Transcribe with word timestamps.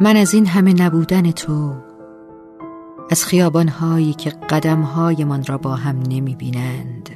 من 0.00 0.16
از 0.16 0.34
این 0.34 0.46
همه 0.46 0.72
نبودن 0.72 1.30
تو 1.30 1.74
از 3.10 3.24
خیابانهایی 3.24 4.14
که 4.14 4.30
قدمهایمان 4.30 5.44
را 5.44 5.58
با 5.58 5.74
هم 5.74 5.98
نمی 6.08 6.34
بینند 6.34 7.10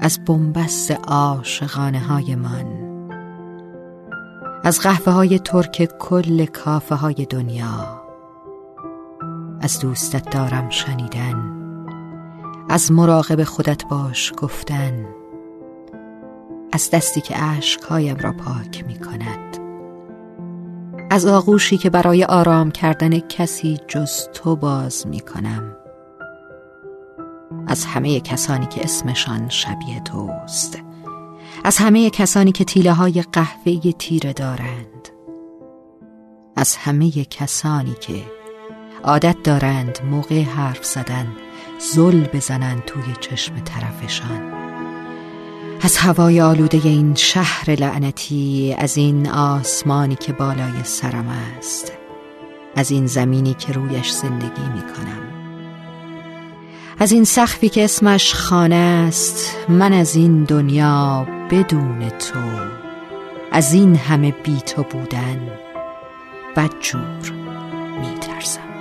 از 0.00 0.24
بنبست 0.24 0.90
عاشقانه 0.90 2.00
های 2.00 2.34
من 2.34 2.66
از 4.64 4.80
قهوه 4.80 5.12
های 5.12 5.38
ترک 5.38 5.98
کل 5.98 6.44
کافه 6.44 6.94
های 6.94 7.26
دنیا 7.30 8.02
از 9.60 9.80
دوستت 9.80 10.30
دارم 10.30 10.70
شنیدن 10.70 11.52
از 12.68 12.92
مراقب 12.92 13.44
خودت 13.44 13.84
باش 13.84 14.32
گفتن 14.36 15.06
از 16.72 16.90
دستی 16.90 17.20
که 17.20 17.34
عشقهایم 17.34 18.16
را 18.16 18.32
پاک 18.32 18.84
می 18.86 18.98
کند 18.98 19.61
از 21.12 21.26
آغوشی 21.26 21.78
که 21.78 21.90
برای 21.90 22.24
آرام 22.24 22.70
کردن 22.70 23.18
کسی 23.18 23.78
جز 23.88 24.28
تو 24.34 24.56
باز 24.56 25.06
می 25.06 25.20
کنم. 25.20 25.76
از 27.66 27.84
همه 27.84 28.20
کسانی 28.20 28.66
که 28.66 28.84
اسمشان 28.84 29.48
شبیه 29.48 30.00
توست. 30.00 30.78
از 31.64 31.78
همه 31.78 32.10
کسانی 32.10 32.52
که 32.52 32.64
تیله 32.64 32.92
های 32.92 33.24
قهوه 33.32 33.92
تیره 33.92 34.32
دارند. 34.32 35.08
از 36.56 36.76
همه 36.76 37.10
کسانی 37.10 37.94
که 38.00 38.22
عادت 39.04 39.36
دارند 39.44 39.98
موقع 40.10 40.42
حرف 40.42 40.84
زدن 40.84 41.26
زل 41.94 42.24
بزنند 42.24 42.84
توی 42.84 43.14
چشم 43.20 43.54
طرفشان. 43.54 44.52
از 45.84 45.96
هوای 45.96 46.40
آلوده 46.40 46.80
این 46.84 47.14
شهر 47.14 47.70
لعنتی 47.70 48.74
از 48.78 48.96
این 48.96 49.28
آسمانی 49.28 50.14
که 50.14 50.32
بالای 50.32 50.84
سرم 50.84 51.28
است 51.58 51.92
از 52.76 52.90
این 52.90 53.06
زمینی 53.06 53.54
که 53.54 53.72
رویش 53.72 54.10
زندگی 54.10 54.68
می 54.74 54.82
کنم 54.82 55.22
از 56.98 57.12
این 57.12 57.24
سخفی 57.24 57.68
که 57.68 57.84
اسمش 57.84 58.34
خانه 58.34 58.74
است 58.74 59.56
من 59.68 59.92
از 59.92 60.16
این 60.16 60.44
دنیا 60.44 61.26
بدون 61.50 62.08
تو 62.08 62.38
از 63.52 63.72
این 63.72 63.96
همه 63.96 64.30
بی 64.30 64.60
تو 64.60 64.82
بودن 64.82 65.50
بدجور 66.56 67.32
می 68.00 68.14
ترسم 68.20 68.71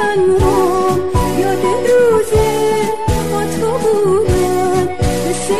تنها 0.00 0.98
یاد 1.38 1.64
روزه 1.90 2.50
با 3.32 3.42
تو 3.44 3.70
بودن 3.78 4.88
مثل 5.28 5.50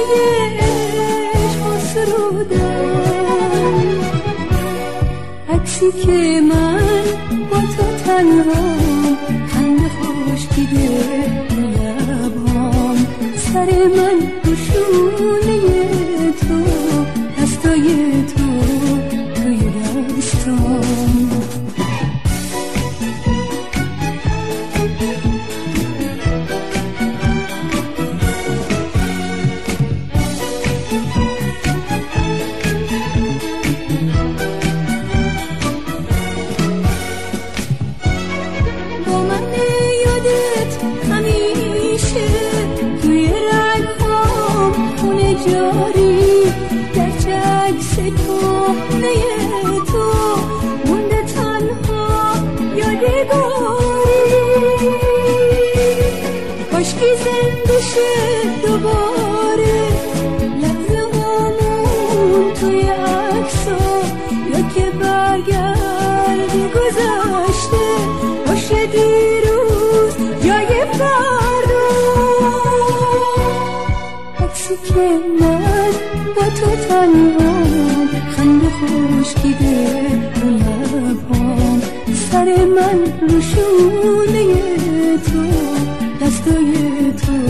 عشق 0.61 1.65
سرودن 1.95 2.91
عکسی 5.49 5.93
که 5.93 6.41
من 6.41 7.05
با 7.51 7.61
تو 7.61 7.85
تنها 8.05 8.65
خنده 9.49 9.89
خوش 9.89 10.43
دیده 10.57 10.89
سر 13.37 13.69
من 13.97 14.17
روشونه 14.45 14.70
جاری 45.47 46.43
گرچه 46.95 47.35
عکس 47.35 47.97
کهنه 47.97 49.81
تو. 49.87 50.05
مونده 50.87 51.23
تنها 51.23 52.35
یادگاری 52.77 54.01
کاشکی 56.71 57.11
زنده 57.25 57.79
شد 57.91 58.67
دوباره 58.67 59.20
که 74.95 75.09
من 75.41 75.93
با 76.37 76.43
تو 76.43 76.71
تنهام 76.89 78.09
خنده 78.37 78.69
خوشگیده 78.71 80.09
تو 80.35 80.49
لبام 80.49 81.81
سر 82.31 82.45
من 82.65 82.99
روشونه 83.21 84.45
تو 85.19 85.43
دستای 86.21 86.73
تو 87.13 87.50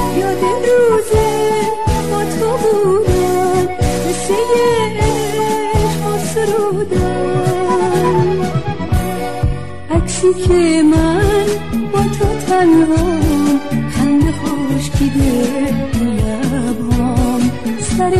که 10.33 10.83
من 10.83 11.45
با 11.93 11.99
تو 12.03 12.25
تنها 12.47 13.19
خنده 13.89 14.31
خوشکیده 14.31 15.31
لبهام. 16.01 17.51
سر 17.97 18.13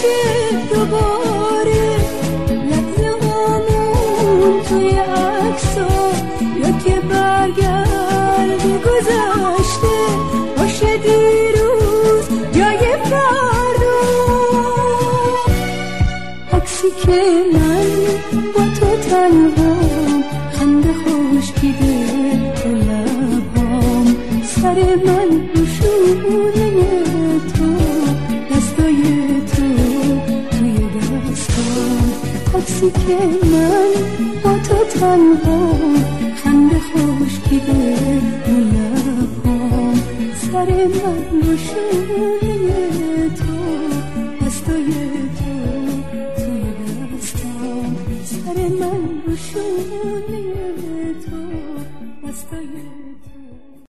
زنده 0.00 0.08
شه 0.08 0.74
دوباره 0.74 1.96
لحظه 2.70 3.10
هامون 3.22 4.62
توی 4.62 4.90
عکسا 4.90 6.12
یا 6.60 6.70
که 6.84 7.00
برگرد 7.00 8.62
گذشته 8.62 9.96
باشه 10.56 10.96
دیروز 10.96 12.28
جای 12.52 12.96
فردا. 13.04 14.00
عکسی 16.52 16.88
که 17.06 17.20
من 17.52 17.88
با 18.54 18.64
تو 18.80 18.96
تنها 19.10 19.76
خنده 20.52 20.92
خوشگیده 20.92 22.52
تو 22.54 22.68
لبام 22.68 24.16
سر 24.44 24.78
من 25.06 25.48
روشونه 25.54 26.69
عکسی 32.80 32.90
که 32.90 33.46
من 33.52 33.92
با 34.44 34.58
تو 34.58 34.84
تنها 34.84 35.78
خنده 36.44 36.78
خوشگیده 36.78 37.96
تو 38.44 38.52
لبام 38.52 40.02
سر 40.34 40.68
من 40.86 41.40
روشونه 41.42 42.48
تو 43.36 43.52
دستای 44.46 45.19